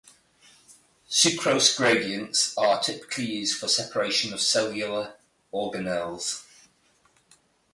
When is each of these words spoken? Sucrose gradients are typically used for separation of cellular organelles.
Sucrose 1.11 1.77
gradients 1.77 2.57
are 2.57 2.81
typically 2.81 3.25
used 3.25 3.55
for 3.55 3.67
separation 3.67 4.33
of 4.33 4.41
cellular 4.41 5.13
organelles. 5.53 6.41